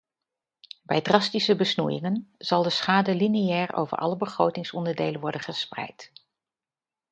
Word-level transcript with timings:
Bij 0.81 1.01
drastische 1.01 1.55
besnoeiingen 1.55 2.31
zal 2.37 2.63
de 2.63 2.69
schade 2.69 3.15
lineair 3.15 3.73
over 3.73 3.97
alle 3.97 4.17
begrotingsonderdelen 4.17 5.21
worden 5.21 5.41
gespreid. 5.41 6.11